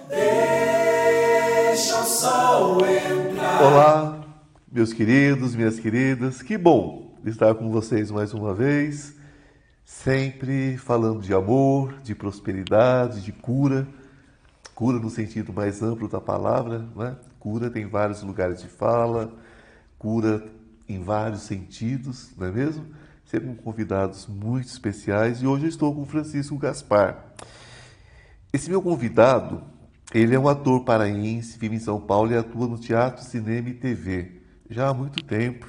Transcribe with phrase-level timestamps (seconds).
[0.09, 3.63] deixa o sol entrar.
[3.65, 4.25] Olá,
[4.71, 9.17] meus queridos, minhas queridas, que bom estar com vocês mais uma vez,
[9.85, 13.89] sempre falando de amor, de prosperidade, de cura,
[14.73, 17.17] cura no sentido mais amplo da palavra, né?
[17.41, 19.33] Cura tem vários lugares de fala,
[19.99, 20.47] cura
[20.89, 22.87] em vários sentidos, não é mesmo?
[23.27, 27.25] Sempre com convidados muito especiais e hoje eu estou com Francisco Gaspar.
[28.53, 29.65] Esse meu convidado,
[30.15, 33.75] ele é um ator paraense, vive em São Paulo e atua no teatro, cinema e
[33.75, 34.31] TV
[34.71, 35.67] já há muito tempo.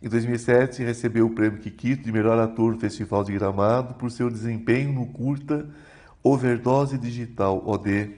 [0.00, 4.30] Em 2007 recebeu o prêmio Kikito de melhor ator no Festival de Gramado por seu
[4.30, 5.68] desempenho no curta
[6.22, 8.10] Overdose Digital OD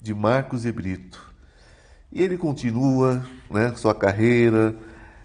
[0.00, 1.32] de Marcos e Brito.
[2.10, 4.74] E ele continua né, sua carreira,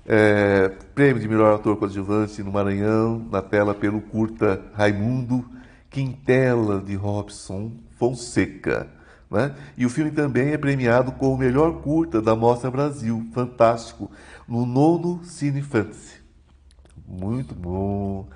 [0.05, 5.45] é, prêmio de melhor ator coadjuvante no Maranhão, na tela pelo curta Raimundo,
[5.89, 8.87] Quintela de Robson Fonseca.
[9.31, 9.55] Né?
[9.77, 14.11] E o filme também é premiado como o melhor curta da Mostra Brasil, fantástico,
[14.47, 16.21] no nono Cine Fantasy.
[17.07, 18.27] Muito bom.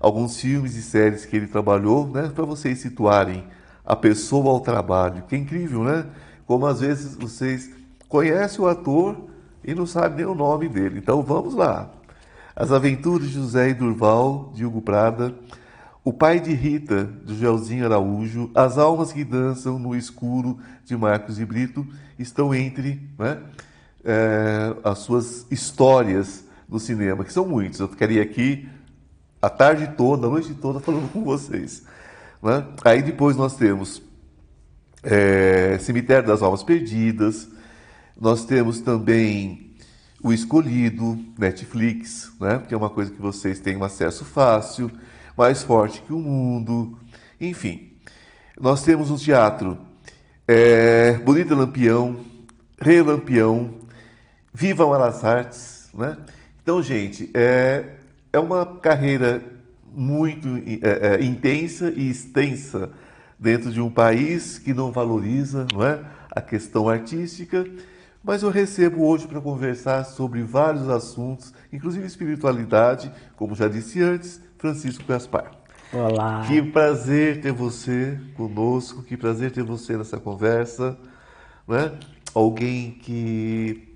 [0.00, 3.44] Alguns filmes e séries que ele trabalhou, né, para vocês situarem
[3.84, 5.22] a pessoa ao trabalho.
[5.28, 6.06] Que é incrível, né?
[6.46, 7.70] Como às vezes vocês
[8.08, 9.16] conhece o ator
[9.64, 10.98] e não sabe nem o nome dele.
[10.98, 11.90] Então vamos lá.
[12.54, 15.34] As Aventuras de José e Durval, de Hugo Prada,
[16.04, 21.40] O Pai de Rita, de Joelzinho Araújo, As Almas que Dançam no Escuro, de Marcos
[21.40, 21.86] e Brito,
[22.18, 23.38] estão entre né,
[24.04, 27.80] é, as suas histórias no cinema, que são muitas.
[27.80, 28.68] Eu ficaria aqui
[29.42, 31.82] a tarde toda, a noite toda falando com vocês.
[32.42, 32.64] Né?
[32.84, 34.02] Aí depois nós temos
[35.02, 37.48] é, Cemitério das Almas Perdidas,
[38.20, 39.74] nós temos também
[40.22, 42.62] o Escolhido, Netflix, né?
[42.66, 44.90] que é uma coisa que vocês têm um acesso fácil,
[45.36, 46.98] mais forte que o mundo,
[47.40, 47.92] enfim.
[48.58, 49.76] Nós temos um teatro
[50.46, 52.20] é, Bonita Lampião,
[52.80, 53.74] Rei Lampião,
[54.52, 55.88] Vivam as Artes.
[55.92, 56.16] Né?
[56.62, 57.96] Então, gente, é,
[58.32, 59.42] é uma carreira
[59.92, 60.48] muito
[60.82, 62.90] é, é, intensa e extensa
[63.38, 66.00] dentro de um país que não valoriza não é,
[66.30, 67.66] a questão artística
[68.24, 74.40] mas eu recebo hoje para conversar sobre vários assuntos, inclusive espiritualidade, como já disse antes,
[74.56, 75.50] Francisco Gaspar.
[75.92, 76.42] Olá.
[76.48, 80.96] Que prazer ter você conosco, que prazer ter você nessa conversa,
[81.68, 81.92] né?
[82.34, 83.94] Alguém que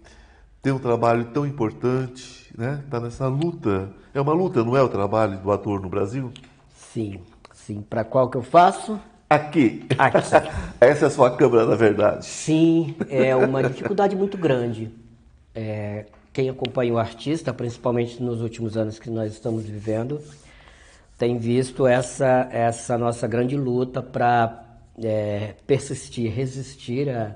[0.62, 2.82] tem um trabalho tão importante, né?
[2.84, 3.90] Está nessa luta.
[4.12, 6.30] É uma luta, não é o trabalho do ator no Brasil?
[6.76, 7.20] Sim,
[7.52, 7.80] sim.
[7.80, 9.00] Para qual que eu faço?
[9.28, 9.84] Aqui.
[9.98, 10.18] Aqui.
[10.80, 12.24] Essa é a sua câmera, na verdade.
[12.24, 14.90] Sim, é uma dificuldade muito grande.
[15.54, 20.20] É, quem acompanha o artista, principalmente nos últimos anos que nós estamos vivendo,
[21.18, 24.64] tem visto essa, essa nossa grande luta para
[25.02, 27.34] é, persistir, resistir a,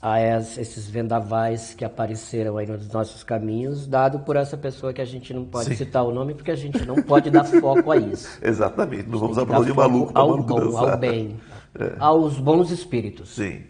[0.00, 5.04] a esses vendavais que apareceram aí nos nossos caminhos, dado por essa pessoa que a
[5.04, 5.76] gente não pode Sim.
[5.76, 8.38] citar o nome, porque a gente não pode dar foco a isso.
[8.42, 11.40] Exatamente, não vamos aplaudir maluco ao maluco bom, ao bem,
[11.78, 11.94] é.
[11.98, 13.34] aos bons espíritos.
[13.34, 13.62] Sim.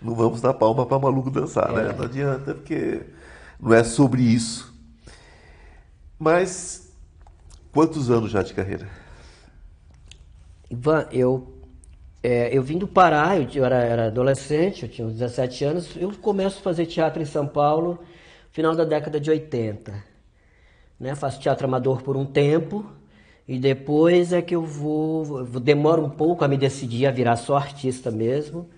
[0.00, 1.80] Não vamos dar palma para maluco dançar, né?
[1.80, 1.84] é.
[1.86, 1.94] né?
[1.96, 3.02] Não adianta, porque
[3.58, 4.74] não é sobre isso.
[6.18, 6.92] Mas
[7.72, 8.86] quantos anos já de carreira?
[10.70, 11.53] Ivan, eu
[12.26, 15.90] é, eu vim do Pará, eu era, era, adolescente, eu tinha uns 17 anos.
[15.94, 17.98] Eu começo a fazer teatro em São Paulo
[18.50, 19.92] final da década de 80.
[20.98, 21.14] Né?
[21.14, 22.86] Faço teatro amador por um tempo
[23.46, 27.58] e depois é que eu vou, demoro um pouco a me decidir a virar só
[27.58, 28.70] artista mesmo.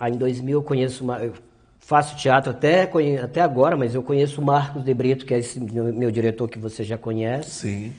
[0.00, 1.34] Aí em 2000 eu conheço uma, eu
[1.78, 2.90] faço teatro até,
[3.22, 6.58] até agora, mas eu conheço o Marcos de Brito, que é esse meu diretor que
[6.58, 7.50] você já conhece.
[7.50, 7.92] Sim.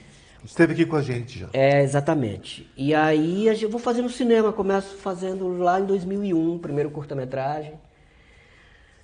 [0.43, 1.49] Esteve aqui com a gente já.
[1.53, 2.69] É, exatamente.
[2.75, 7.73] E aí eu vou fazer no cinema, começo fazendo lá em 2001, primeiro curta-metragem.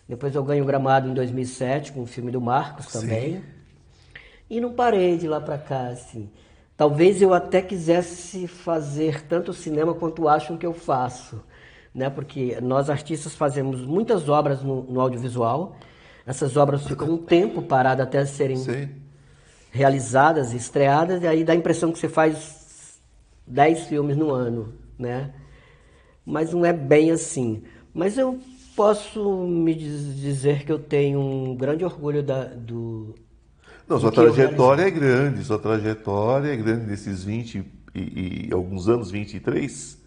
[0.07, 3.37] Depois eu ganho o Gramado em 2007 com o filme do Marcos também.
[3.37, 3.43] Sim.
[4.49, 6.29] E não parei de lá para cá, assim.
[6.77, 11.43] Talvez eu até quisesse fazer tanto cinema quanto acham que eu faço,
[11.93, 12.09] né?
[12.09, 15.75] Porque nós artistas fazemos muitas obras no, no audiovisual.
[16.25, 19.04] Essas obras ficam um tempo paradas até serem Sim
[19.75, 22.97] realizadas, estreadas, e aí dá a impressão que você faz
[23.45, 25.33] 10 filmes no ano, né?
[26.25, 27.61] Mas não é bem assim.
[27.93, 28.39] Mas eu
[28.73, 33.15] posso me dizer que eu tenho um grande orgulho da, do.
[33.85, 39.11] Não, sua trajetória é grande, sua trajetória é grande nesses 20 e, e, alguns anos,
[39.11, 40.04] 23.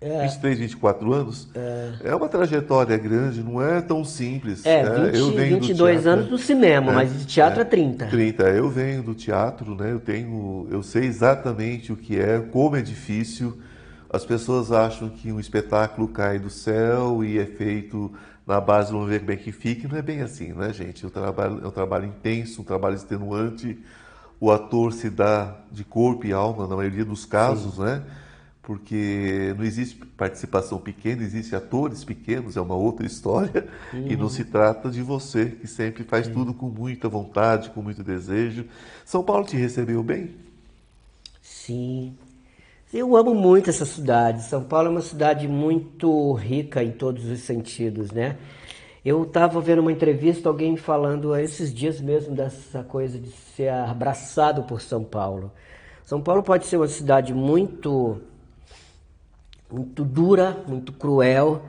[0.00, 0.22] É.
[0.22, 1.48] 23, 24 anos.
[1.54, 1.92] É.
[2.04, 4.64] é uma trajetória grande, não é tão simples.
[4.64, 7.64] É, 20, eu venho 22 teatro, anos do cinema, é, mas de teatro é, é
[7.66, 8.06] 30.
[8.06, 8.42] 30.
[8.44, 9.92] Eu venho do teatro, né?
[9.92, 13.58] Eu tenho, eu sei exatamente o que é, como é difícil.
[14.08, 18.10] As pessoas acham que um espetáculo cai do céu e é feito
[18.46, 19.86] na base do ver bem que fique.
[19.86, 21.04] Não é bem assim, né, gente?
[21.04, 23.78] É um trabalho, é um trabalho intenso, um trabalho extenuante.
[24.40, 27.82] O ator se dá de corpo e alma na maioria dos casos, Sim.
[27.82, 28.02] né?
[28.70, 34.06] Porque não existe participação pequena, existem atores pequenos, é uma outra história, uhum.
[34.06, 36.34] e não se trata de você, que sempre faz Sim.
[36.34, 38.64] tudo com muita vontade, com muito desejo.
[39.04, 40.36] São Paulo te recebeu bem?
[41.42, 42.14] Sim.
[42.94, 44.44] Eu amo muito essa cidade.
[44.44, 48.36] São Paulo é uma cidade muito rica em todos os sentidos, né?
[49.04, 54.62] Eu estava vendo uma entrevista, alguém falando esses dias mesmo dessa coisa de ser abraçado
[54.62, 55.50] por São Paulo.
[56.04, 58.29] São Paulo pode ser uma cidade muito
[59.70, 61.62] muito dura, muito cruel,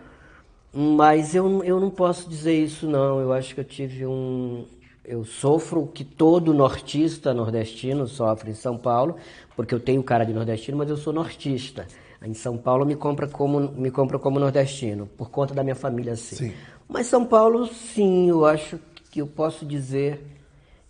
[0.74, 3.20] mas eu, eu não posso dizer isso não.
[3.20, 4.66] Eu acho que eu tive um.
[5.04, 9.18] Eu sofro o que todo nortista nordestino sofre em São Paulo,
[9.56, 11.88] porque eu tenho cara de nordestino, mas eu sou nortista.
[12.24, 16.14] Em São Paulo me compra como me compra como nordestino, por conta da minha família
[16.14, 16.36] assim.
[16.36, 16.54] Sim.
[16.88, 20.22] Mas São Paulo, sim, eu acho que eu posso dizer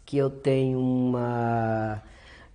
[0.06, 2.04] que eu tenho uma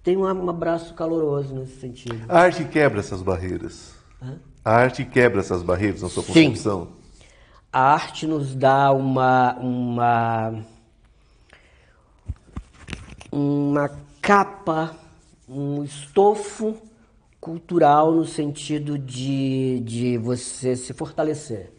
[0.04, 2.24] tenho um abraço caloroso nesse sentido.
[2.28, 3.95] A arte quebra essas barreiras.
[4.20, 6.88] A arte quebra essas barreiras na sua concepção?
[7.72, 10.64] A arte nos dá uma, uma,
[13.30, 13.90] uma
[14.20, 14.96] capa,
[15.48, 16.76] um estofo
[17.40, 21.72] cultural no sentido de, de você se fortalecer.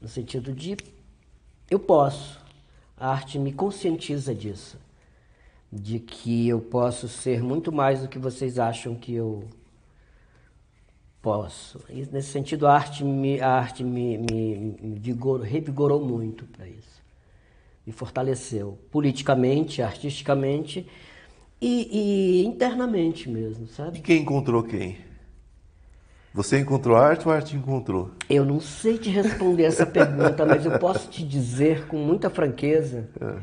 [0.00, 0.76] No sentido de
[1.70, 2.40] eu posso.
[2.96, 4.76] A arte me conscientiza disso.
[5.72, 9.48] De que eu posso ser muito mais do que vocês acham que eu
[11.22, 11.80] Posso.
[11.90, 16.66] E, nesse sentido, a arte me, a arte me, me, me vigor, revigorou muito para
[16.66, 17.02] isso.
[17.86, 20.86] Me fortaleceu politicamente, artisticamente
[21.60, 23.98] e, e, internamente mesmo, sabe?
[23.98, 24.96] E quem encontrou quem?
[26.32, 28.12] Você encontrou a arte ou a arte encontrou?
[28.28, 33.10] Eu não sei te responder essa pergunta, mas eu posso te dizer com muita franqueza
[33.20, 33.36] é.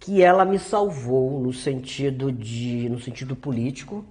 [0.00, 4.04] que ela me salvou no sentido de, no sentido político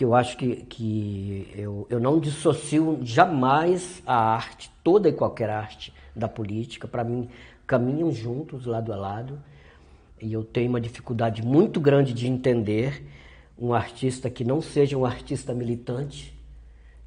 [0.00, 5.50] que eu acho que, que eu, eu não dissocio jamais a arte, toda e qualquer
[5.50, 6.88] arte, da política.
[6.88, 7.28] Para mim,
[7.66, 9.38] caminham juntos, lado a lado.
[10.18, 13.04] E eu tenho uma dificuldade muito grande de entender
[13.58, 16.34] um artista que não seja um artista militante,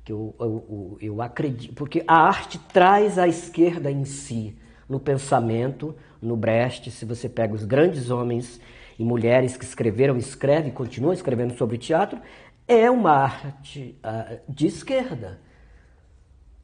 [0.06, 4.56] que eu, eu, eu, acredito, porque a arte traz a esquerda em si,
[4.88, 8.62] no pensamento, no Brecht, se você pega os grandes homens
[9.00, 12.20] e mulheres que escreveram, escreve, continuam escrevendo sobre teatro,
[12.68, 15.40] é uma arte uh, de esquerda.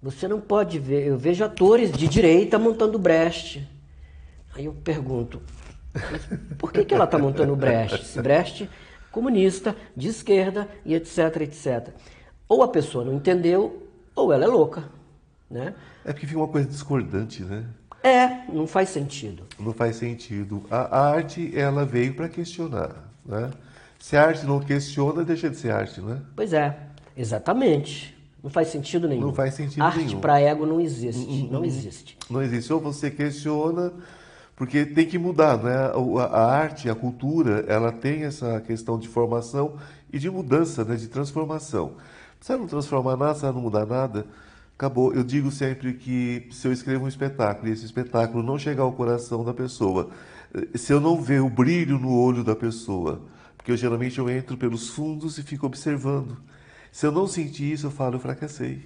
[0.02, 1.08] Você não pode ver.
[1.08, 3.68] Eu vejo atores de direita montando Brecht.
[4.56, 5.42] Aí eu pergunto,
[6.58, 8.06] por que, que ela está montando Brecht?
[8.06, 8.70] Se Brecht
[9.12, 11.90] comunista, de esquerda e etc, etc.
[12.48, 14.84] Ou a pessoa não entendeu, ou ela é louca.
[15.50, 15.74] Né?
[16.06, 17.66] É porque fica uma coisa discordante, né?
[18.04, 19.44] É, não faz sentido.
[19.60, 20.64] Não faz sentido.
[20.70, 23.52] A, a arte, ela veio para questionar, né?
[24.00, 26.22] Se a arte não questiona, deixa de ser arte, né?
[26.36, 26.78] Pois é,
[27.16, 28.18] exatamente.
[28.42, 29.28] Não faz sentido nenhum.
[29.28, 30.12] Não faz sentido arte nenhum.
[30.12, 31.26] Arte para ego não existe.
[31.26, 32.18] Não, não, não existe.
[32.30, 32.72] Não existe.
[32.72, 33.92] Ou você questiona,
[34.56, 35.76] porque tem que mudar, né?
[35.76, 39.74] A, a, arte, a cultura, ela tem essa questão de formação
[40.12, 40.96] e de mudança, né?
[40.96, 41.94] De transformação.
[42.40, 44.26] Se ela não transformar nada, se ela não mudar nada,
[44.78, 45.14] acabou.
[45.14, 48.94] Eu digo sempre que se eu escrevo um espetáculo e esse espetáculo não chegar ao
[48.94, 50.10] coração da pessoa,
[50.74, 53.22] se eu não ver o brilho no olho da pessoa,
[53.60, 56.38] porque eu geralmente eu entro pelos fundos e fico observando.
[56.94, 58.82] Se eu não sentir isso, eu falo, eu fracassei.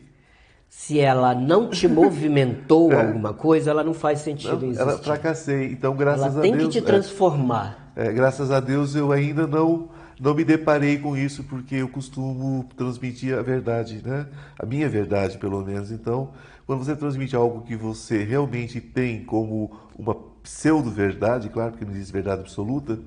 [0.68, 3.06] Se ela não te movimentou é.
[3.06, 4.82] alguma coisa, ela não faz sentido não, existir.
[4.82, 5.72] Ela fracassei.
[5.72, 6.58] Então, graças ela a Deus.
[6.58, 7.94] tem que te transformar.
[7.96, 9.90] É, é, graças a Deus eu ainda não
[10.20, 14.26] não me deparei com isso porque eu costumo transmitir a verdade, né?
[14.58, 15.92] A minha verdade, pelo menos.
[15.92, 16.32] Então,
[16.66, 22.12] quando você transmite algo que você realmente tem como uma pseudo-verdade, claro, porque não existe
[22.12, 22.98] verdade absoluta,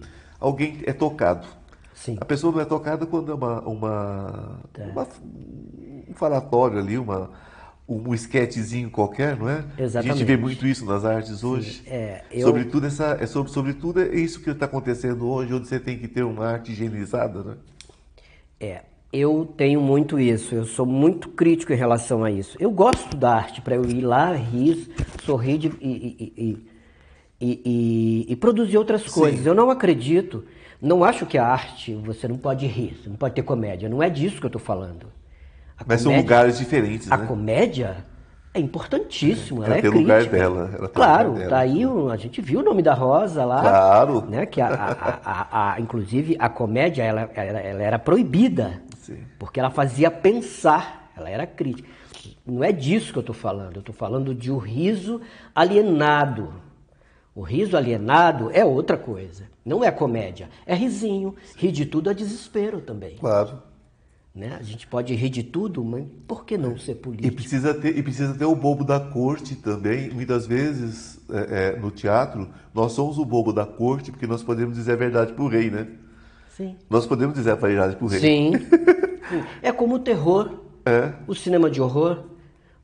[0.47, 1.47] alguém é tocado.
[1.95, 2.17] Sim.
[2.21, 4.85] A pessoa não é tocada quando é uma, uma, é.
[4.85, 5.07] uma
[6.09, 7.31] um falatório ali, uma,
[7.89, 9.65] um esquetezinho qualquer, não é?
[9.79, 10.15] Exatamente.
[10.15, 11.83] A gente vê muito isso nas artes hoje.
[11.87, 12.47] É, eu...
[12.47, 16.07] Sobretudo, essa, é sobre, sobretudo é isso que está acontecendo hoje, onde você tem que
[16.07, 17.55] ter uma arte higienizada, né?
[18.61, 22.57] É, eu tenho muito isso, eu sou muito crítico em relação a isso.
[22.61, 24.89] Eu gosto da arte para eu ir lá, rir,
[25.25, 26.67] sorrir de, e, e, e,
[27.41, 29.41] e, produzir outras coisas.
[29.41, 29.49] Sim.
[29.49, 30.45] Eu não acredito
[30.81, 33.89] não acho que a arte você não pode rir, você não pode ter comédia.
[33.89, 35.07] Não é disso que eu estou falando.
[35.79, 37.27] A Mas são comédia- lugares diferentes, A né?
[37.27, 38.05] comédia
[38.53, 40.15] é importantíssima, Ela ela, é tem crítica.
[40.19, 41.51] lugar dela, ela claro, lugar dela.
[41.51, 43.61] tá aí, a gente viu o nome da Rosa lá.
[43.63, 44.21] Claro.
[44.29, 49.19] Né, que a, a- a- a- inclusive a comédia ela, ela- ela era proibida, Sim.
[49.39, 51.89] porque ela fazia pensar, ela era crítica.
[52.47, 55.21] Não é disso que eu estou falando, eu estou falando de o riso
[55.55, 56.51] alienado.
[57.37, 61.35] O riso alienado é outra coisa, não é comédia, é risinho.
[61.55, 63.17] Rir de tudo é desespero também.
[63.17, 63.63] Claro.
[64.35, 64.57] Né?
[64.59, 67.37] A gente pode rir de tudo, mas por que não ser E político?
[67.37, 70.09] precisa ter, e precisa ter o bobo da corte também.
[70.11, 74.75] Muitas vezes, é, é, no teatro, nós somos o bobo da corte porque nós podemos
[74.75, 75.89] dizer a verdade pro rei, né?
[76.57, 76.75] Sim.
[76.89, 78.21] Nós podemos dizer a verdade pro rei.
[78.21, 78.53] Sim.
[79.29, 79.45] Sim.
[79.61, 80.59] É como o terror.
[80.87, 81.13] É.
[81.27, 82.25] O cinema de horror.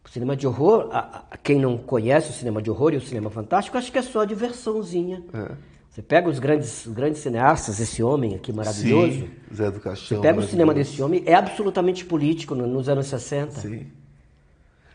[0.04, 3.00] O cinema de horror, a- a- quem não conhece o cinema de horror e o
[3.00, 5.22] cinema fantástico, acho que é só diversãozinha.
[5.32, 5.52] É.
[5.90, 9.12] Você pega os grandes, grandes cineastas, esse homem aqui maravilhoso.
[9.12, 10.16] Sim, Zé do Caixão.
[10.18, 13.60] Você pega o cinema desse homem, é absolutamente político no- nos anos 60.
[13.60, 13.86] Sim.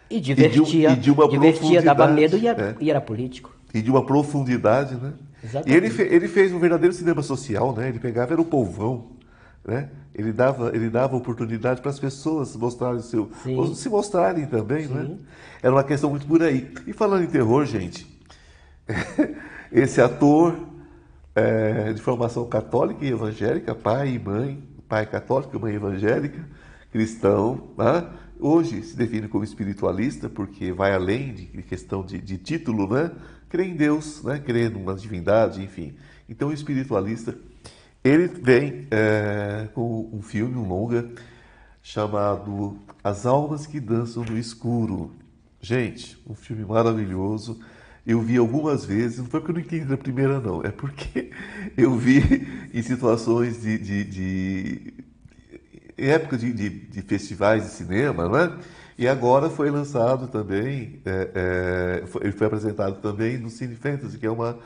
[0.09, 2.75] E divertia, e de uma divertia, dava medo e era, é.
[2.79, 3.55] e era político.
[3.73, 5.13] E de uma profundidade, né?
[5.43, 5.71] Exatamente.
[5.71, 7.89] E ele, ele fez um verdadeiro cinema social, né?
[7.89, 9.05] Ele pegava, era o povão,
[9.67, 9.89] né?
[10.15, 13.75] Ele dava, ele dava oportunidade para as pessoas mostrarem o seu, Sim.
[13.75, 15.17] se mostrarem também, né?
[15.61, 16.73] Era uma questão muito por aí.
[16.87, 18.07] E falando em terror, gente,
[19.71, 20.57] esse ator
[21.35, 26.39] é, de formação católica e evangélica, pai e mãe, pai católico, mãe evangélica,
[26.91, 28.07] cristão, né?
[28.39, 33.11] hoje se define como espiritualista porque vai além de questão de, de título, né?
[33.49, 34.39] Crê em Deus, né?
[34.39, 35.95] Crê numa divindade, enfim.
[36.27, 37.35] Então, espiritualista,
[38.07, 41.09] ele vem é, com um filme, um longa,
[41.81, 45.11] chamado As Almas que Dançam no Escuro.
[45.61, 47.59] Gente, um filme maravilhoso.
[48.05, 50.63] Eu vi algumas vezes, não foi porque eu não entendi da primeira, não.
[50.63, 51.31] É porque
[51.77, 52.21] eu vi
[52.73, 53.77] em situações de.
[53.77, 54.93] de, de
[55.97, 58.57] em época de, de, de festivais de cinema, né?
[58.97, 64.17] E agora foi lançado também, é, é, foi- ele foi apresentado também no Cine Fantasy,
[64.17, 64.57] que é, uma,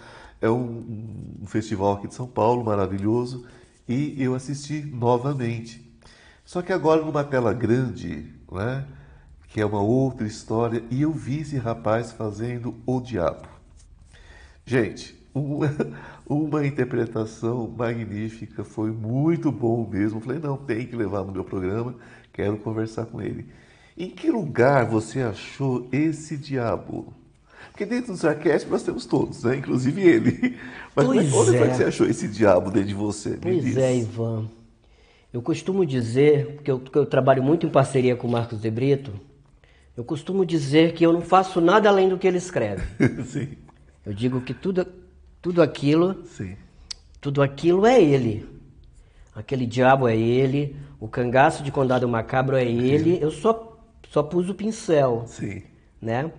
[0.41, 3.45] é um, um festival aqui de São Paulo maravilhoso,
[3.87, 5.87] e eu assisti novamente.
[6.43, 8.85] Só que agora numa tela grande, né?
[9.47, 13.47] Que é uma outra história, e eu vi esse rapaz fazendo o diabo.
[14.65, 15.69] Gente, uma,
[16.25, 20.19] uma interpretação magnífica, foi muito bom mesmo.
[20.19, 21.95] Falei, não, tem que levar no meu programa,
[22.33, 23.47] quero conversar com ele.
[23.97, 27.13] Em que lugar você achou esse diabo?
[27.71, 29.57] Porque dentro dos arquétipos nós temos todos, né?
[29.57, 30.57] Inclusive ele.
[30.95, 31.69] Mas Pois onde foi é.
[31.69, 33.31] que você achou esse diabo dentro de você?
[33.31, 34.47] Me Pois é, Ivan.
[35.33, 38.69] Eu costumo dizer, porque eu, porque eu trabalho muito em parceria com o Marcos de
[38.69, 39.13] Brito,
[39.95, 42.83] eu costumo dizer que eu não faço nada além do que ele escreve.
[43.23, 43.49] sim,
[44.05, 44.85] Eu digo que tudo,
[45.41, 46.57] tudo aquilo, sim,
[47.21, 48.45] tudo aquilo é ele.
[49.33, 53.17] Aquele diabo é ele, o cangaço de condado macabro é ele.
[53.21, 55.63] Eu só, só pus o pincel, sim.
[56.01, 56.29] né?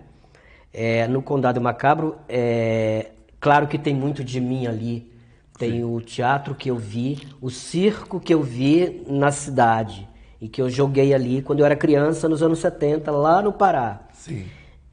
[0.73, 5.11] É, no condado macabro, é, claro que tem muito de mim ali.
[5.57, 10.09] Tem o teatro que eu vi, o circo que eu vi na cidade
[10.41, 14.01] e que eu joguei ali quando eu era criança, nos anos 70, lá no Pará.
[14.11, 14.45] Sim.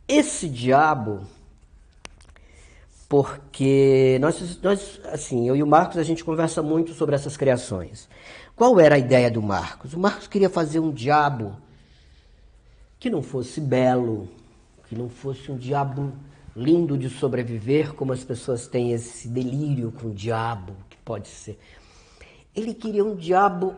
[0.06, 1.22] Esse diabo,
[3.08, 8.08] porque nós, nós, assim, eu e o Marcos, a gente conversa muito sobre essas criações.
[8.54, 9.94] Qual era a ideia do Marcos?
[9.94, 11.56] O Marcos queria fazer um diabo
[12.98, 14.28] que não fosse belo,
[14.90, 16.12] que não fosse um diabo
[16.54, 21.56] lindo de sobreviver, como as pessoas têm esse delírio com o diabo, que pode ser.
[22.56, 23.76] Ele queria um diabo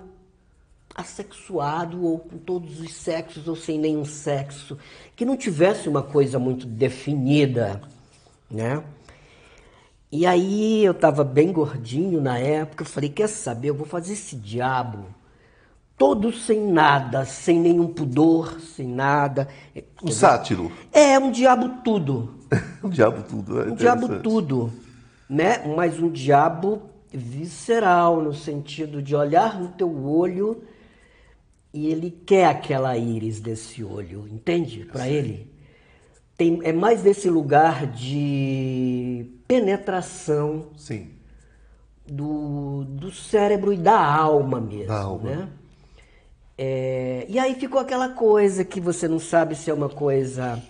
[0.94, 4.78] assexuado ou com todos os sexos ou sem nenhum sexo,
[5.14, 7.82] que não tivesse uma coisa muito definida,
[8.50, 8.82] né?
[10.10, 14.14] E aí eu estava bem gordinho na época, eu falei, quer saber, eu vou fazer
[14.14, 15.04] esse diabo
[16.02, 19.46] todo sem nada, sem nenhum pudor, sem nada.
[20.02, 20.72] Um sátiro.
[20.92, 22.34] É um diabo tudo.
[22.82, 23.62] Um diabo tudo.
[23.62, 24.72] É Um diabo tudo,
[25.30, 25.64] né?
[25.76, 26.82] Mas um diabo
[27.12, 30.64] visceral, no sentido de olhar no teu olho
[31.72, 34.84] e ele quer aquela íris desse olho, entende?
[34.84, 35.48] Para ele.
[36.36, 41.10] Tem, é mais desse lugar de penetração Sim.
[42.04, 45.30] do, do cérebro e da alma mesmo, Da alma.
[45.30, 45.48] né?
[46.64, 50.62] É, e aí ficou aquela coisa que você não sabe se é uma coisa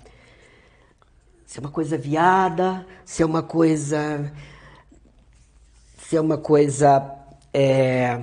[1.44, 4.32] se é uma coisa viada, se é uma coisa
[5.98, 7.14] se é uma coisa
[7.52, 8.22] é,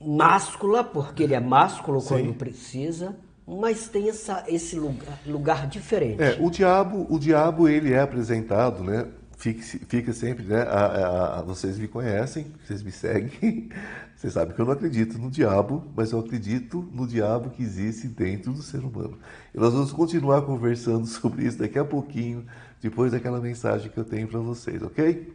[0.00, 6.22] máscula, porque ele é másculo quando precisa, mas tem essa, esse lugar, lugar diferente.
[6.22, 9.08] É, o diabo, o diabo ele é apresentado, né?
[9.42, 10.62] Fique, fica sempre, né?
[10.62, 13.68] A, a, a, vocês me conhecem, vocês me seguem,
[14.16, 18.06] vocês sabem que eu não acredito no diabo, mas eu acredito no diabo que existe
[18.06, 19.18] dentro do ser humano.
[19.52, 22.46] E nós vamos continuar conversando sobre isso daqui a pouquinho,
[22.80, 25.32] depois daquela mensagem que eu tenho para vocês, ok?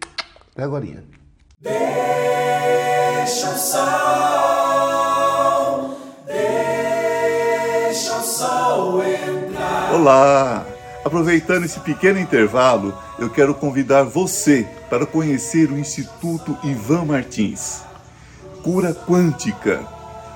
[0.53, 1.03] Até agora.
[1.59, 4.77] Deixa o sol,
[6.25, 9.93] deixa o sol entrar.
[9.93, 10.76] Olá!
[11.07, 17.81] Aproveitando esse pequeno intervalo, eu quero convidar você para conhecer o Instituto Ivan Martins.
[18.61, 19.77] Cura quântica,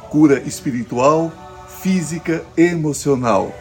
[0.10, 1.30] cura espiritual,
[1.82, 3.54] física e emocional.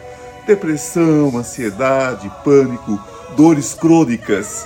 [0.47, 2.97] Depressão, ansiedade, pânico,
[3.35, 4.65] dores crônicas.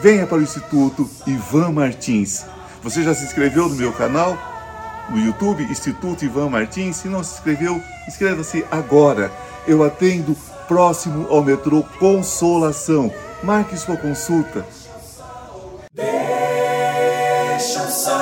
[0.00, 2.46] Venha para o Instituto Ivan Martins.
[2.82, 4.38] Você já se inscreveu no meu canal?
[5.10, 6.96] No YouTube, Instituto Ivan Martins.
[6.96, 9.30] Se não se inscreveu, inscreva-se agora.
[9.66, 10.34] Eu atendo
[10.66, 13.12] próximo ao metrô Consolação.
[13.42, 14.64] Marque sua consulta.
[15.92, 18.12] Deixa o sol,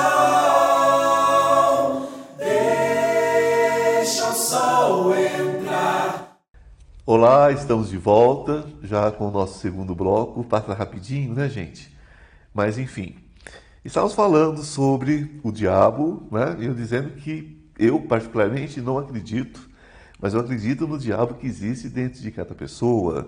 [2.37, 6.37] deixa o sol entrar.
[7.05, 10.43] Olá, estamos de volta, já com o nosso segundo bloco.
[10.43, 11.95] Passa rapidinho, né, gente?
[12.53, 13.15] Mas enfim,
[13.85, 16.57] estávamos falando sobre o diabo, né?
[16.59, 19.70] E eu dizendo que eu, particularmente, não acredito
[20.21, 23.27] mas eu acredito no diabo que existe dentro de cada pessoa.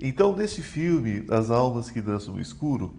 [0.00, 2.94] Então, neste filme, As Almas que Dançam no Escuro,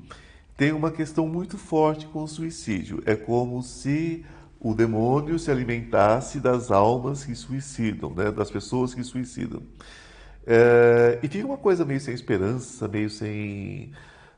[0.56, 3.02] tem uma questão muito forte com o suicídio.
[3.06, 4.24] É como se
[4.60, 8.32] o demônio se alimentasse das almas que suicidam, né?
[8.32, 9.62] das pessoas que suicidam.
[10.48, 13.92] É, e fica uma coisa meio sem esperança, meio sem.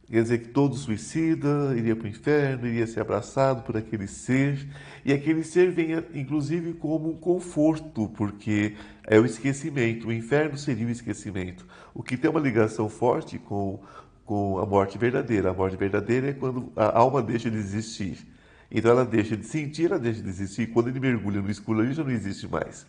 [0.09, 4.65] Quer dizer que todo suicida iria para o inferno, iria ser abraçado por aquele ser,
[5.03, 10.07] e aquele ser venha, inclusive, como um conforto, porque é o esquecimento.
[10.07, 11.65] O inferno seria o esquecimento.
[11.93, 13.81] O que tem uma ligação forte com,
[14.25, 15.49] com a morte verdadeira.
[15.49, 18.17] A morte verdadeira é quando a alma deixa de existir.
[18.71, 20.67] Então ela deixa de sentir, ela deixa de existir.
[20.67, 22.85] Quando ele mergulha no escuro, ele já não existe mais.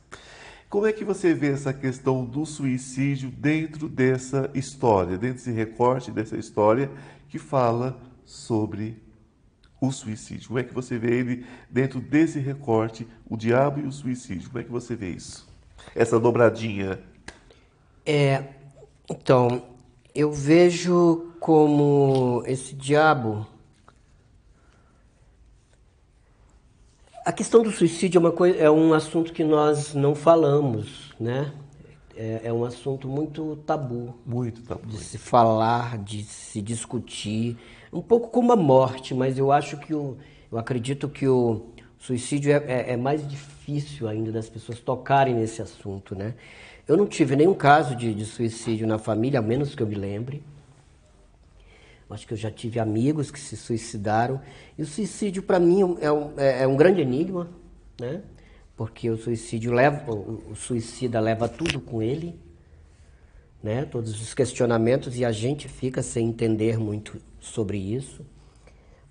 [0.68, 6.10] Como é que você vê essa questão do suicídio dentro dessa história, dentro desse recorte
[6.10, 6.90] dessa história
[7.30, 9.02] que fala sobre
[9.80, 10.48] o suicídio?
[10.48, 14.50] Como é que você vê ele dentro desse recorte, o diabo e o suicídio?
[14.50, 15.48] Como é que você vê isso?
[15.94, 17.00] Essa dobradinha.
[18.04, 18.44] É,
[19.08, 19.62] então,
[20.14, 23.46] eu vejo como esse diabo.
[27.28, 31.52] A questão do suicídio é, uma coisa, é um assunto que nós não falamos, né?
[32.16, 34.14] É, é um assunto muito tabu.
[34.24, 34.86] Muito tabu.
[34.86, 37.58] De se falar, de se discutir.
[37.92, 40.16] Um pouco como a morte, mas eu acho que o,
[40.50, 41.66] eu acredito que o
[41.98, 46.32] suicídio é, é, é mais difícil ainda das pessoas tocarem nesse assunto, né?
[46.88, 49.96] Eu não tive nenhum caso de, de suicídio na família, a menos que eu me
[49.96, 50.42] lembre.
[52.10, 54.40] Acho que eu já tive amigos que se suicidaram.
[54.78, 57.50] E o suicídio, para mim, é um, é, é um, grande enigma,
[58.00, 58.22] né?
[58.74, 62.38] Porque o suicídio leva, o, suicida leva tudo com ele,
[63.62, 63.84] né?
[63.84, 68.24] Todos os questionamentos e a gente fica sem entender muito sobre isso.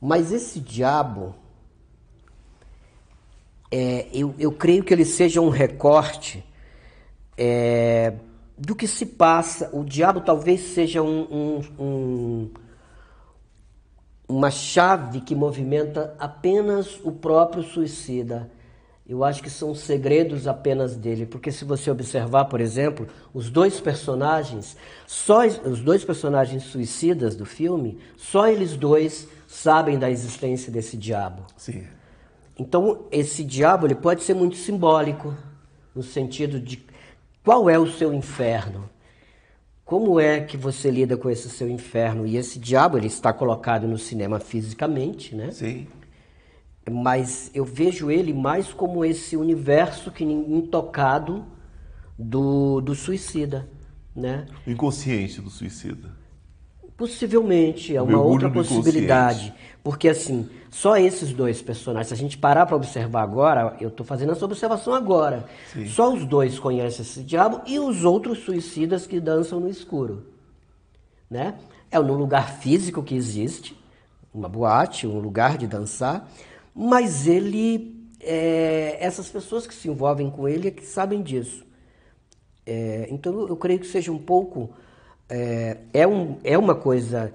[0.01, 1.35] Mas esse diabo,
[3.71, 6.43] é, eu, eu creio que ele seja um recorte
[7.37, 8.15] é,
[8.57, 9.69] do que se passa.
[9.71, 12.49] O diabo talvez seja um, um, um
[14.27, 18.51] uma chave que movimenta apenas o próprio suicida.
[19.07, 23.79] Eu acho que são segredos apenas dele, porque se você observar, por exemplo, os dois
[23.79, 30.97] personagens, só os dois personagens suicidas do filme, só eles dois sabem da existência desse
[30.97, 31.43] diabo.
[31.55, 31.85] Sim.
[32.59, 35.33] Então, esse diabo ele pode ser muito simbólico,
[35.95, 36.85] no sentido de
[37.45, 38.89] qual é o seu inferno?
[39.87, 42.27] Como é que você lida com esse seu inferno?
[42.27, 45.49] E esse diabo, ele está colocado no cinema fisicamente, né?
[45.51, 45.87] Sim.
[46.91, 51.45] Mas eu vejo ele mais como esse universo que intocado
[52.19, 53.69] do, do suicida,
[54.13, 54.45] né?
[54.67, 56.11] O inconsciente do suicida.
[56.97, 59.53] Possivelmente, é uma outra possibilidade.
[59.83, 64.05] Porque assim, só esses dois personagens, se a gente parar para observar agora, eu estou
[64.05, 65.45] fazendo essa observação agora.
[65.71, 65.87] Sim.
[65.87, 70.25] Só os dois conhecem esse diabo e os outros suicidas que dançam no escuro.
[71.29, 71.55] Né?
[71.91, 73.77] É um lugar físico que existe,
[74.33, 76.29] uma boate, um lugar de dançar,
[76.75, 77.95] mas ele.
[78.19, 81.63] É, essas pessoas que se envolvem com ele é que sabem disso.
[82.65, 84.71] É, então eu creio que seja um pouco
[85.29, 87.33] é, é, um, é uma coisa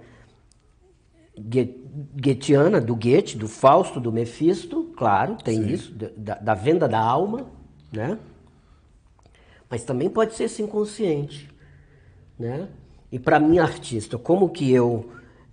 [2.14, 5.72] goetiana, do Goethe, do Fausto, do Mefisto, claro, tem Sim.
[5.72, 7.46] isso, da, da, venda da alma,
[7.92, 8.18] né?
[9.68, 11.48] Mas também pode ser esse inconsciente,
[12.38, 12.68] né?
[13.10, 15.10] E para mim, artista, como que eu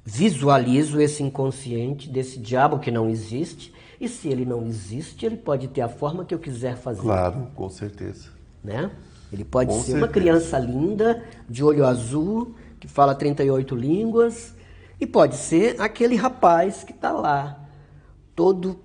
[0.10, 3.73] visualizo esse inconsciente desse diabo que não existe.
[4.02, 7.02] E se ele não existe, ele pode ter a forma que eu quiser fazer.
[7.02, 8.30] Claro, com certeza.
[8.63, 8.89] Né?
[9.32, 10.13] Ele pode Com ser uma certeza.
[10.13, 14.56] criança linda, de olho azul, que fala 38 línguas,
[15.00, 17.60] e pode ser aquele rapaz que está lá,
[18.36, 18.80] todo,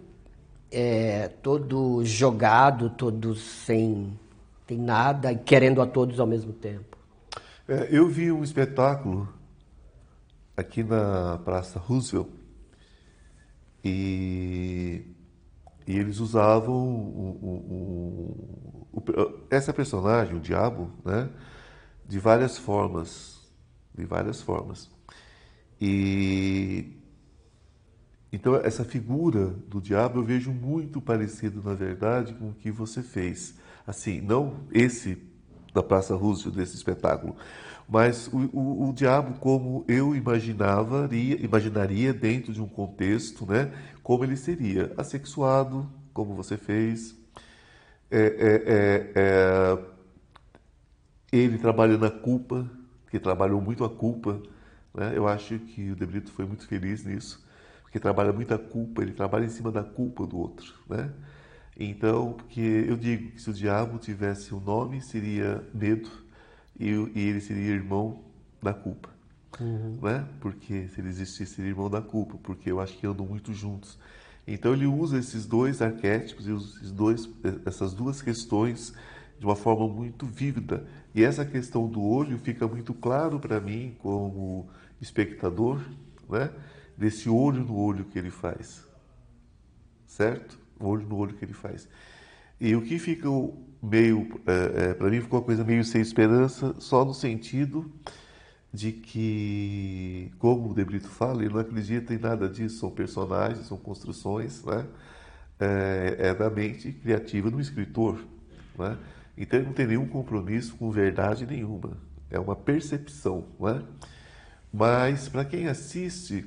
[0.71, 4.19] é, todo jogado, todo sem
[4.67, 6.97] tem nada, e querendo a todos ao mesmo tempo.
[7.69, 9.29] É, eu vi um espetáculo
[10.57, 12.29] aqui na Praça Roosevelt
[13.85, 15.03] e,
[15.87, 18.74] e eles usavam o-
[19.51, 21.29] essa personagem, o diabo, né,
[22.07, 23.41] de várias formas,
[23.95, 24.91] de várias formas.
[25.81, 26.97] E
[28.33, 33.03] então essa figura do diabo eu vejo muito parecido, na verdade, com o que você
[33.03, 33.55] fez.
[33.87, 35.19] Assim, não esse
[35.73, 37.37] da Praça Roosevelt, desse espetáculo,
[37.89, 43.73] mas o, o, o diabo como eu imaginava, imaginaria dentro de um contexto, né?
[44.03, 47.17] Como ele seria assexuado, como você fez,
[48.17, 49.79] é, é, é, é,
[51.33, 52.71] ele trabalhando a culpa,
[53.11, 54.41] que trabalhou muito a culpa,
[54.95, 55.13] né?
[55.17, 57.45] Eu acho que o De Brito foi muito feliz nisso,
[57.83, 61.13] porque trabalha muito a culpa, ele trabalha em cima da culpa do outro, né?
[61.77, 66.09] Então, porque eu digo que se o diabo tivesse um nome, seria medo,
[66.79, 68.25] e, e ele seria irmão
[68.63, 69.11] da culpa,
[70.01, 70.27] né?
[70.41, 73.99] Porque se ele existisse, seria irmão da culpa, porque eu acho que andam muito juntos.
[74.47, 77.29] Então ele usa esses dois arquétipos, e dois,
[77.65, 78.93] essas duas questões
[79.39, 80.87] de uma forma muito vívida.
[81.15, 84.69] E essa questão do olho fica muito claro para mim como
[85.01, 85.81] espectador,
[86.29, 86.51] né?
[86.97, 88.87] Desse olho no olho que ele faz,
[90.07, 90.59] certo?
[90.79, 91.89] O olho no olho que ele faz.
[92.61, 93.29] E o que fica
[93.83, 94.29] meio,
[94.99, 97.91] para mim ficou uma coisa meio sem esperança, só no sentido
[98.75, 103.69] de que, como o De Brito fala, ele não acredita em nada disso, são personagens,
[103.69, 104.85] são construções, né?
[105.61, 108.19] É, é da mente criativa do escritor,
[108.77, 108.99] né?
[109.39, 111.97] Então ele não tem nenhum compromisso com verdade nenhuma,
[112.29, 113.81] é uma percepção, né?
[114.73, 116.45] Mas para quem assiste,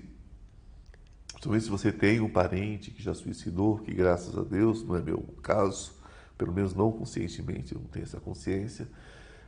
[1.28, 5.02] Principalmente se você tem um parente que já suicidou, que graças a Deus não é
[5.02, 5.94] meu caso,
[6.38, 8.88] pelo menos não conscientemente, eu não tenho essa consciência,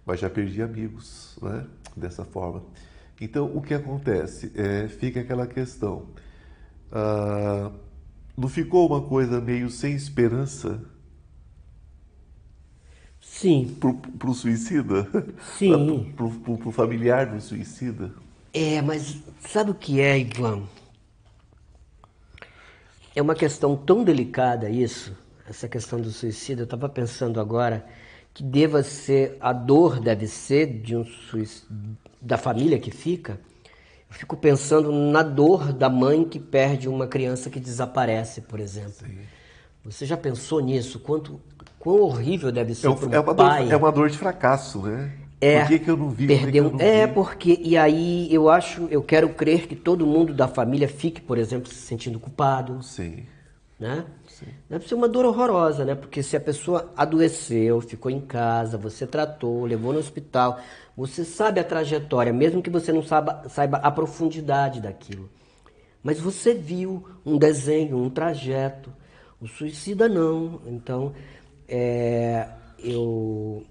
[0.06, 1.66] mas já perdi amigos, né?
[1.96, 2.64] Dessa forma.
[3.20, 4.52] Então, o que acontece?
[4.56, 6.08] É, fica aquela questão.
[6.92, 7.72] ah,
[8.38, 10.82] não ficou uma coisa meio sem esperança
[13.22, 15.08] Sim, para o suicida?
[15.40, 16.14] Sim.
[16.16, 18.12] Para o familiar do suicida?
[18.54, 20.68] é, mas sabe o que é, Ivan?
[23.16, 25.16] É uma questão tão delicada isso,
[25.48, 26.62] essa questão do suicídio.
[26.62, 27.86] Eu estava pensando agora
[28.34, 31.04] que deva ser, a dor deve ser de um
[32.22, 33.39] da família que fica.
[34.10, 39.08] Eu fico pensando na dor da mãe que perde uma criança que desaparece, por exemplo.
[39.84, 41.00] Você já pensou nisso?
[41.00, 41.42] Quanto,
[41.80, 43.65] quão horrível deve ser É, para um é uma pai?
[43.65, 45.12] dor, é uma dor de fracasso, né?
[45.42, 46.32] É, Por que, que eu não vi?
[46.32, 46.65] Por perdeu.
[46.65, 47.08] eu não é, vi?
[47.08, 47.60] porque.
[47.63, 51.70] E aí eu acho, eu quero crer que todo mundo da família fique, por exemplo,
[51.72, 52.82] se sentindo culpado.
[52.82, 53.26] Sim.
[53.80, 54.06] Né?
[54.70, 55.96] Deve ser uma dor horrorosa, né?
[55.96, 60.60] Porque se a pessoa adoeceu, ficou em casa, você tratou, levou no hospital,
[60.98, 65.30] você sabe a trajetória, mesmo que você não saiba, saiba a profundidade daquilo.
[66.04, 68.92] Mas você viu um desenho, um trajeto.
[69.39, 70.62] O suicida não.
[70.65, 71.13] Então,
[71.68, 73.63] é, eu,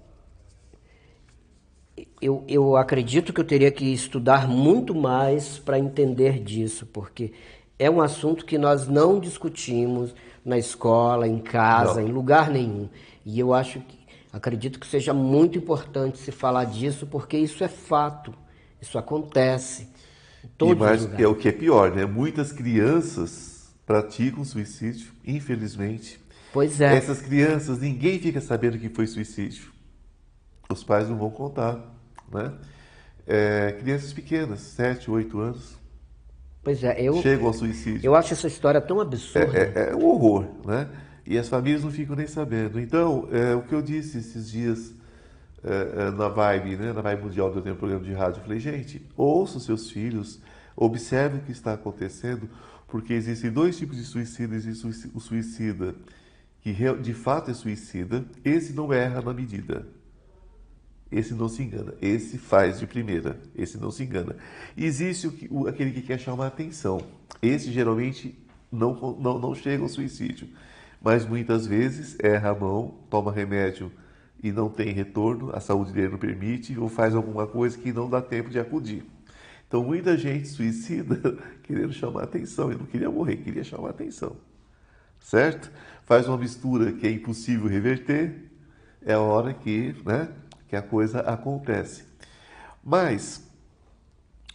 [2.21, 7.31] eu, eu acredito que eu teria que estudar muito mais para entender disso, porque
[7.79, 10.13] é um assunto que nós não discutimos
[10.43, 12.07] na escola, em casa, Não.
[12.07, 12.89] em lugar nenhum.
[13.25, 13.97] E eu acho que
[14.31, 18.33] acredito que seja muito importante se falar disso, porque isso é fato,
[18.81, 19.87] isso acontece.
[20.61, 22.05] Em E mais, é o que é pior, né?
[22.05, 26.19] Muitas crianças praticam suicídio, infelizmente.
[26.51, 26.95] Pois é.
[26.95, 29.71] Essas crianças, ninguém fica sabendo que foi suicídio.
[30.69, 31.79] Os pais não vão contar,
[32.31, 32.53] né?
[33.25, 35.78] É, crianças pequenas, 7, 8 anos,
[36.63, 38.01] Pois é, eu, chegam ao suicídio.
[38.03, 39.57] eu acho essa história tão absurda.
[39.57, 40.87] É, é um horror, né?
[41.25, 42.79] E as famílias não ficam nem sabendo.
[42.79, 44.93] Então, é, o que eu disse esses dias
[45.63, 46.91] é, é, na Vibe, né?
[46.93, 49.89] Na Vibe Mundial, eu tenho um programa de rádio, eu falei, gente, ouça os seus
[49.91, 50.41] filhos,
[50.75, 52.49] observe o que está acontecendo,
[52.87, 54.55] porque existem dois tipos de suicídio.
[54.55, 55.95] Existe o suici- o suicida
[56.61, 59.87] que de fato é suicida, esse não erra na medida.
[61.11, 61.93] Esse não se engana.
[62.01, 63.39] Esse faz de primeira.
[63.55, 64.35] Esse não se engana.
[64.77, 67.01] Existe o o- aquele que quer chamar atenção.
[67.41, 68.37] Esse geralmente
[68.71, 70.47] não, não, não chega ao suicídio.
[71.01, 73.91] Mas muitas vezes erra a mão, toma remédio
[74.43, 78.09] e não tem retorno, a saúde dele não permite, ou faz alguma coisa que não
[78.09, 79.03] dá tempo de acudir.
[79.67, 82.69] Então muita gente suicida querendo chamar atenção.
[82.69, 84.35] Ele não queria morrer, queria chamar atenção.
[85.19, 85.71] Certo?
[86.05, 88.49] Faz uma mistura que é impossível reverter,
[89.01, 90.29] é a hora que, né,
[90.69, 92.03] que a coisa acontece.
[92.83, 93.43] Mas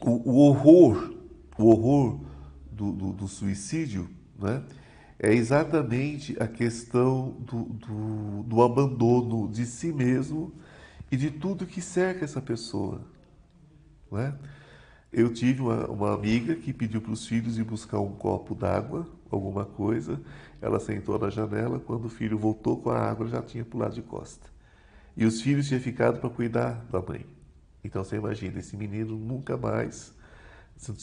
[0.00, 1.12] o, o horror,
[1.58, 2.20] o horror
[2.70, 4.62] do, do, do suicídio, né,
[5.18, 10.52] é exatamente a questão do, do, do, abandono de si mesmo
[11.10, 13.00] e de tudo que cerca essa pessoa.
[14.10, 14.34] Né?
[15.12, 19.08] Eu tive uma, uma amiga que pediu para os filhos ir buscar um copo d'água,
[19.30, 20.20] alguma coisa.
[20.60, 24.02] Ela sentou na janela, quando o filho voltou com a água, já tinha pulado de
[24.02, 24.53] costa.
[25.16, 27.24] E os filhos tinham ficado para cuidar da mãe.
[27.82, 30.12] Então você imagina, esse menino nunca mais,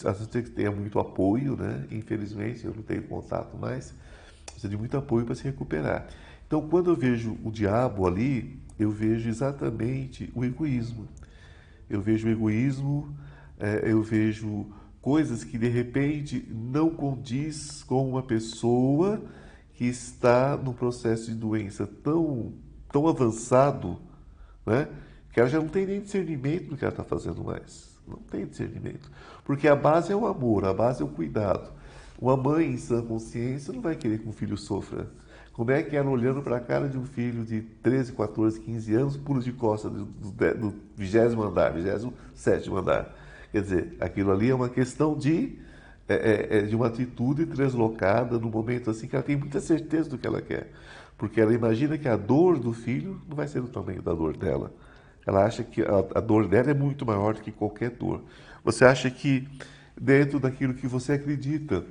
[0.04, 1.86] a não ser que tenha muito apoio, né?
[1.92, 3.94] Infelizmente eu não tenho contato mais,
[4.46, 6.08] precisa de muito apoio para se recuperar.
[6.48, 11.08] Então quando eu vejo o diabo ali, eu vejo exatamente o egoísmo.
[11.90, 13.16] Eu vejo o egoísmo,
[13.60, 14.66] é, eu vejo
[15.02, 19.22] coisas que de repente não condiz com uma pessoa
[19.74, 22.54] que está no processo de doença tão,
[22.92, 23.98] tão avançado,
[24.66, 24.88] né?
[25.32, 27.98] que ela já não tem nem discernimento do que ela está fazendo mais.
[28.08, 29.10] Não tem discernimento.
[29.46, 31.72] Porque a base é o amor, a base é o cuidado.
[32.20, 35.08] Uma mãe em sã consciência não vai querer que um filho sofra.
[35.54, 38.96] Como é que ela, olhando para a cara de um filho de 13, 14, 15
[38.96, 43.16] anos, pula de costa do, do, 20 andar, 27 andar?
[43.52, 45.60] Quer dizer, aquilo ali é uma questão de,
[46.08, 50.10] é, é, é, de uma atitude deslocada no momento assim que ela tem muita certeza
[50.10, 50.72] do que ela quer.
[51.22, 54.36] Porque ela imagina que a dor do filho não vai ser do tamanho da dor
[54.36, 54.74] dela.
[55.24, 58.24] Ela acha que a, a dor dela é muito maior do que qualquer dor.
[58.64, 59.48] Você acha que
[59.96, 61.86] dentro daquilo que você acredita,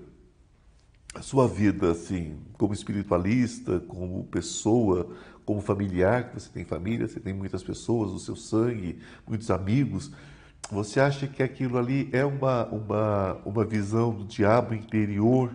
[1.14, 5.14] a sua vida, assim, como espiritualista, como pessoa,
[5.44, 10.10] como familiar, que você tem família, você tem muitas pessoas, o seu sangue, muitos amigos,
[10.72, 15.54] você acha que aquilo ali é uma, uma, uma visão do diabo interior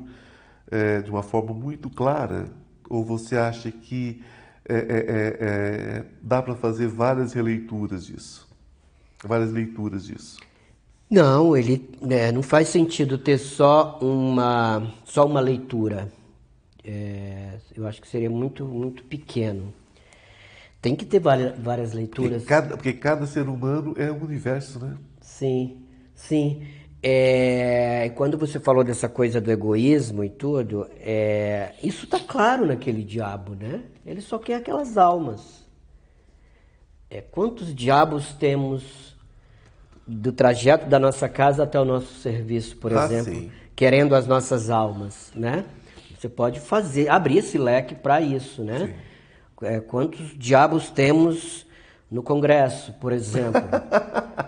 [0.71, 2.63] é, de uma forma muito clara?
[2.89, 4.21] Ou você acha que
[4.67, 8.47] é, é, é, é dá para fazer várias releituras disso?
[9.23, 10.37] Várias leituras disso?
[11.09, 16.11] Não, ele é, não faz sentido ter só uma, só uma leitura.
[16.83, 19.73] É, eu acho que seria muito, muito pequeno.
[20.81, 22.43] Tem que ter várias, várias leituras.
[22.43, 24.95] Porque cada, porque cada ser humano é um universo, né?
[25.19, 25.77] Sim,
[26.13, 26.67] sim.
[27.07, 33.03] É, quando você falou dessa coisa do egoísmo e tudo, é, isso está claro naquele
[33.03, 33.83] diabo, né?
[34.03, 35.63] Ele só quer aquelas almas.
[37.07, 39.15] É, quantos diabos temos
[40.07, 43.51] do trajeto da nossa casa até o nosso serviço, por ah, exemplo, sim.
[43.75, 45.63] querendo as nossas almas, né?
[46.17, 48.95] Você pode fazer, abrir esse leque para isso, né?
[49.61, 51.64] É, quantos diabos temos
[52.09, 53.61] no Congresso, por exemplo?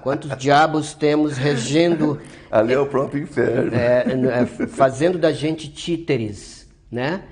[0.03, 2.19] quantos diabos temos regendo
[2.51, 3.75] Ali é o próprio inferno.
[3.75, 4.05] É,
[4.41, 7.23] é, fazendo da gente títeres, né?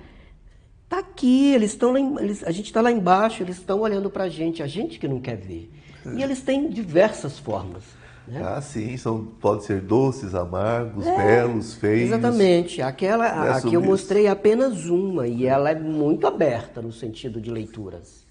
[0.87, 4.25] Tá aqui, eles estão lá, eles, a gente está lá embaixo, eles estão olhando para
[4.25, 5.71] a gente, a gente que não quer ver.
[6.15, 7.83] E eles têm diversas formas.
[8.27, 8.41] Né?
[8.43, 12.09] Ah, sim, são, podem ser doces, amargos, é, belos, feios.
[12.09, 12.81] Exatamente.
[12.81, 17.49] Aquela, é aqui eu mostrei apenas uma e ela é muito aberta no sentido de
[17.49, 18.24] leituras.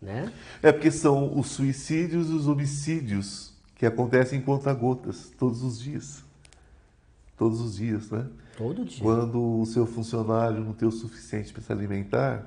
[0.00, 0.32] Né?
[0.62, 6.24] É porque são os suicídios e os homicídios que acontece em conta-gotas, todos os dias.
[7.36, 8.26] Todos os dias, né?
[8.56, 9.00] Todo dia.
[9.00, 12.44] Quando o seu funcionário não tem o suficiente para se alimentar,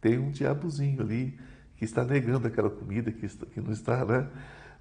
[0.00, 1.38] tem um diabozinho ali
[1.76, 4.28] que está negando aquela comida que, está, que não está, né?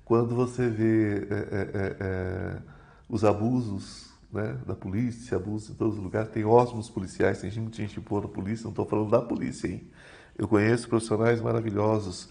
[0.04, 2.62] Quando você vê é, é, é, é
[3.08, 8.00] os abusos né, da polícia, abusos em todos os lugares, tem ótimos policiais, tem gente
[8.00, 9.88] boa na polícia, não estou falando da polícia, hein?
[10.38, 12.30] Eu conheço profissionais maravilhosos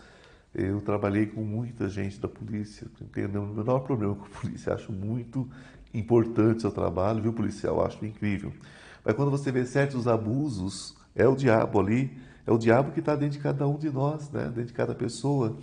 [0.55, 4.75] eu trabalhei com muita gente da polícia, não tenho o menor problema com a polícia,
[4.75, 5.49] acho muito
[5.95, 7.85] importante o seu trabalho, viu, policial?
[7.85, 8.53] Acho incrível.
[9.05, 12.11] Mas quando você vê certos abusos, é o diabo ali,
[12.47, 14.45] é o diabo que está dentro de cada um de nós, né?
[14.45, 15.57] dentro de cada pessoa.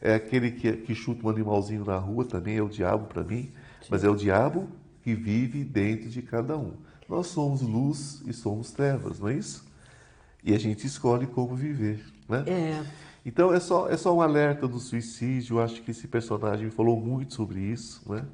[0.00, 3.52] É aquele que, que chuta um animalzinho na rua também, é o diabo para mim,
[3.80, 3.88] Sim.
[3.90, 4.68] mas é o diabo
[5.02, 6.72] que vive dentro de cada um.
[7.08, 9.64] Nós somos luz e somos trevas, não é isso?
[10.44, 12.04] E a gente escolhe como viver.
[12.28, 12.44] Né?
[12.46, 12.86] É.
[13.24, 15.56] Então é só, é só um alerta do suicídio.
[15.56, 18.02] Eu acho que esse personagem falou muito sobre isso.
[18.12, 18.24] Né?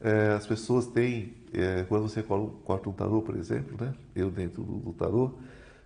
[0.00, 3.92] É, as pessoas têm, é, quando você corta um tarô, por exemplo, né?
[4.14, 5.32] eu dentro do, do tarô,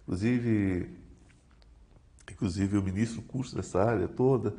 [0.03, 0.91] inclusive,
[2.31, 4.55] inclusive eu ministro curso nessa área toda,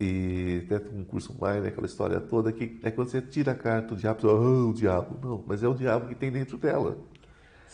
[0.00, 3.94] e até um curso online, aquela história toda, que é quando você tira a carta,
[3.94, 5.16] o diabo, oh, o diabo.
[5.22, 6.98] Não, mas é o diabo que tem dentro dela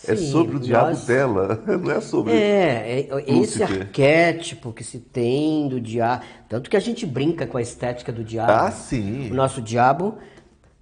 [0.07, 1.07] é sobre o diabo nós...
[1.07, 2.33] dela, não é sobre.
[2.33, 6.25] É, é esse arquétipo que se tem do diabo.
[6.49, 8.53] Tanto que a gente brinca com a estética do diabo.
[8.53, 9.31] Ah, sim.
[9.31, 10.17] O nosso diabo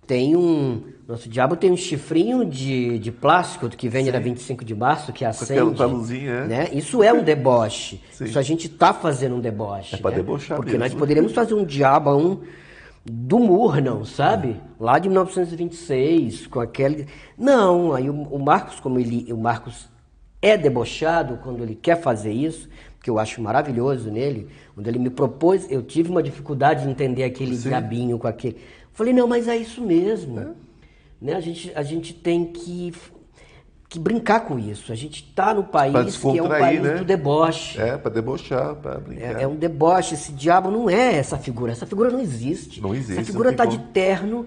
[0.06, 0.82] tem um.
[1.08, 5.24] Nosso diabo tem um chifrinho de, de plástico que vende na 25 de março, que
[5.24, 5.60] acende.
[5.60, 6.46] aquela luzinha, é.
[6.46, 6.68] né?
[6.72, 8.02] Isso é um deboche.
[8.10, 8.24] Sim.
[8.24, 9.94] Isso a gente tá fazendo um deboche.
[9.94, 10.16] É pra né?
[10.16, 10.98] debochar Porque nós mesmo.
[10.98, 12.40] poderíamos fazer um diabo um
[13.10, 14.60] do Murnau, sabe?
[14.78, 17.06] Lá de 1926, com aquele.
[17.38, 19.32] Não, aí o, o Marcos, como ele.
[19.32, 19.88] O Marcos
[20.42, 22.68] é debochado quando ele quer fazer isso,
[23.02, 27.24] que eu acho maravilhoso nele, quando ele me propôs, eu tive uma dificuldade de entender
[27.24, 28.56] aquele diabinho com aquele.
[28.92, 30.54] Falei, não, mas é isso mesmo.
[31.20, 31.34] Né?
[31.34, 32.92] A, gente, a gente tem que,
[33.88, 34.92] que brincar com isso.
[34.92, 36.94] A gente está no país que é um país né?
[36.96, 37.80] do deboche.
[37.80, 39.38] É, pra debochar, pra brincar.
[39.38, 41.72] É, é um deboche, esse diabo não é essa figura.
[41.72, 42.80] Essa figura não existe.
[42.80, 44.46] Não existe, Essa figura está de terno,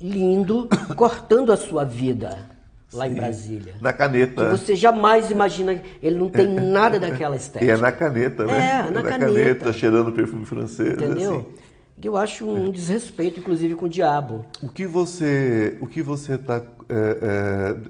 [0.00, 2.50] lindo, cortando a sua vida
[2.92, 3.74] lá em Brasília.
[3.80, 4.44] Na caneta.
[4.44, 5.80] Que você jamais imagina.
[6.02, 7.76] Ele não tem nada daquela E é estética.
[7.78, 8.86] na caneta, né?
[8.88, 9.72] É, na caneta.
[9.72, 10.94] cheirando perfume francês.
[10.94, 11.40] Entendeu?
[11.40, 11.61] assim.
[12.02, 14.44] Que Eu acho um desrespeito, inclusive, com o diabo.
[14.60, 16.60] O que você, o que você está,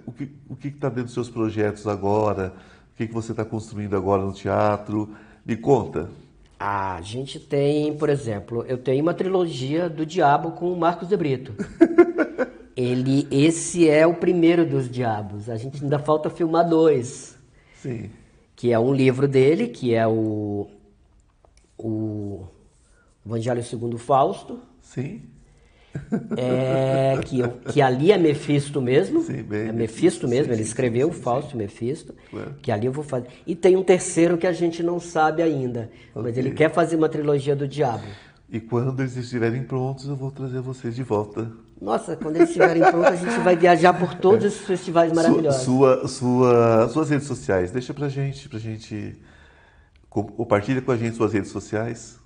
[0.05, 2.53] o que o que está dentro dos seus projetos agora?
[2.93, 5.09] O que, que você está construindo agora no teatro?
[5.47, 6.11] Me conta.
[6.61, 11.09] Ah, a gente tem, por exemplo, eu tenho uma trilogia do Diabo com o Marcos
[11.09, 11.55] de Brito.
[12.77, 15.49] Ele, esse é o primeiro dos diabos.
[15.49, 17.35] A gente ainda falta filmar dois,
[17.81, 18.11] Sim.
[18.55, 20.69] que é um livro dele, que é o,
[21.79, 22.32] o
[23.25, 25.23] Evangelho segundo Fausto, Sim.
[26.37, 29.23] é, que, que ali é Mefisto mesmo.
[29.23, 32.55] Sim, bem, é Mefisto mesmo, sim, ele sim, escreveu sim, Fausto Mefisto, Claro.
[32.61, 33.29] que ali eu vou fazer.
[33.47, 36.39] E tem um terceiro que a gente não sabe ainda, mas Ok.
[36.43, 38.05] ele quer fazer uma trilogia do diabo.
[38.51, 41.51] E quando eles estiverem prontos, eu vou trazer vocês de volta.
[41.81, 45.63] Nossa, quando eles estiverem prontos, a gente vai viajar por todos esses festivais maravilhosos.
[45.63, 49.17] Sua, sua, suas redes sociais, deixa pra gente, pra gente
[50.09, 52.21] com- compartilha com a gente suas redes sociais.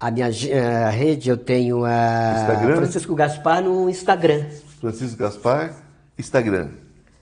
[0.00, 2.76] A minha eh, rede, eu tenho a Instagram?
[2.76, 4.46] Francisco Gaspar no Instagram.
[4.80, 5.74] Francisco Gaspar,
[6.18, 6.68] Instagram.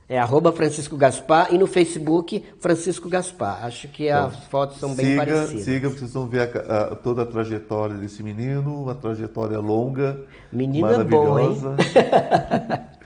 [0.08, 3.64] É arroba Francisco Gaspar e no Facebook Francisco Gaspar.
[3.66, 5.64] Acho que as fotos são bem siga, parecidas.
[5.64, 10.88] siga, vocês vão ver a a- toda a trajetória desse menino, uma trajetória longa, Menino
[10.88, 11.76] é bom, maravilhosa.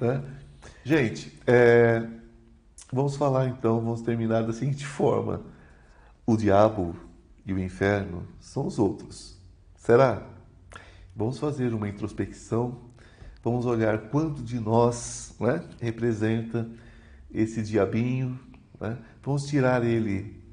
[0.00, 0.22] Né?
[0.82, 2.02] Gente, é,
[2.90, 5.42] vamos falar então, vamos terminar da seguinte forma:
[6.26, 6.96] o diabo
[7.48, 9.38] e o inferno são os outros.
[9.74, 10.22] Será?
[11.16, 12.76] Vamos fazer uma introspecção,
[13.42, 16.68] vamos olhar quanto de nós né, representa
[17.32, 18.38] esse diabinho,
[18.78, 18.98] né?
[19.22, 20.44] vamos tirar ele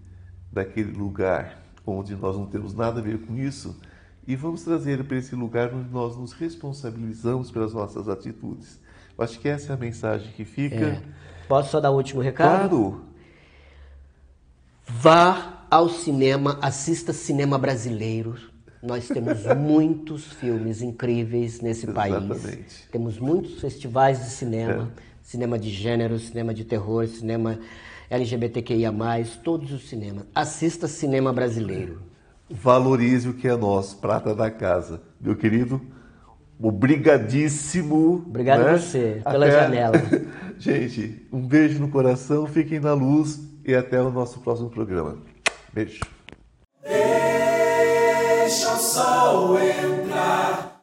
[0.49, 3.77] daquele lugar onde nós não temos nada a ver com isso
[4.25, 8.79] e vamos trazer ele para esse lugar onde nós nos responsabilizamos pelas nossas atitudes.
[9.17, 10.75] Eu acho que essa é a mensagem que fica.
[10.75, 11.01] É.
[11.47, 12.69] Posso só dar o último recado?
[12.69, 13.05] Claro,
[14.87, 18.35] Vá ao cinema, assista cinema brasileiro.
[18.81, 22.15] Nós temos muitos filmes incríveis nesse país.
[22.15, 22.87] Exatamente.
[22.91, 27.59] Temos muitos festivais de cinema, cinema de gênero, cinema de terror, cinema
[28.09, 28.93] LGBTQIA+,
[29.43, 30.25] todos os cinemas.
[30.33, 32.01] Assista cinema brasileiro.
[32.49, 35.01] valorize o que é nosso, prata da casa.
[35.19, 35.81] Meu querido,
[36.59, 38.23] obrigadíssimo.
[38.27, 38.71] Obrigado né?
[38.71, 39.97] a você, pela Até- janela.
[40.59, 45.17] Gente, um beijo no coração, fiquem na luz e até o nosso próximo programa.
[45.75, 45.99] Beijo.
[46.83, 50.74] Deixa o sol entrar.